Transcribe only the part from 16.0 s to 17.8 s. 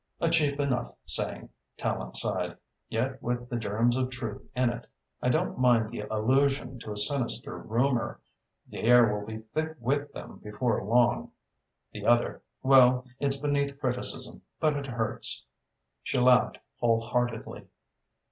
She laughed whole heartedly.